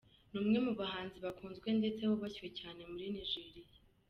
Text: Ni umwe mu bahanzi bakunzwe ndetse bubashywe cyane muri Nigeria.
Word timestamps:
Ni 0.29 0.37
umwe 0.41 0.57
mu 0.65 0.73
bahanzi 0.79 1.17
bakunzwe 1.25 1.67
ndetse 1.79 2.01
bubashywe 2.09 2.47
cyane 2.59 2.81
muri 2.91 3.05
Nigeria. 3.15 3.75